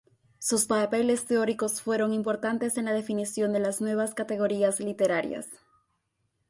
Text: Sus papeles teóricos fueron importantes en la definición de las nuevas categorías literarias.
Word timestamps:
Sus 0.39 0.65
papeles 0.65 1.27
teóricos 1.27 1.79
fueron 1.83 2.11
importantes 2.11 2.79
en 2.79 2.85
la 2.85 2.91
definición 2.91 3.53
de 3.53 3.59
las 3.59 3.81
nuevas 3.81 4.15
categorías 4.15 4.79
literarias. 4.79 5.47